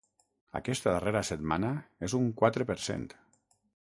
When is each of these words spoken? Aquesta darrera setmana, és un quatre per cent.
Aquesta 0.59 0.93
darrera 0.95 1.21
setmana, 1.29 1.71
és 2.09 2.17
un 2.21 2.33
quatre 2.41 2.71
per 2.71 2.79
cent. 2.91 3.09